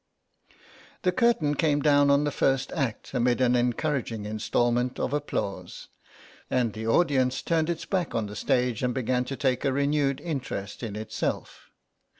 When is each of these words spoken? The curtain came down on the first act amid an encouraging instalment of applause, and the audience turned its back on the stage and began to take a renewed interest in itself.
The 1.03 1.11
curtain 1.11 1.53
came 1.53 1.79
down 1.83 2.09
on 2.09 2.23
the 2.23 2.31
first 2.31 2.71
act 2.71 3.13
amid 3.13 3.39
an 3.39 3.55
encouraging 3.55 4.25
instalment 4.25 4.99
of 4.99 5.13
applause, 5.13 5.89
and 6.49 6.73
the 6.73 6.87
audience 6.87 7.43
turned 7.43 7.69
its 7.69 7.85
back 7.85 8.15
on 8.15 8.25
the 8.25 8.35
stage 8.35 8.81
and 8.81 8.95
began 8.95 9.25
to 9.25 9.35
take 9.35 9.63
a 9.63 9.71
renewed 9.71 10.19
interest 10.19 10.81
in 10.81 10.95
itself. 10.95 11.69